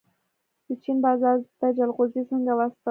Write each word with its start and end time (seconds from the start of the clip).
د 0.67 0.69
چین 0.83 0.97
بازار 1.05 1.37
ته 1.59 1.67
جلغوزي 1.77 2.21
څنګه 2.31 2.51
واستوم؟ 2.57 2.79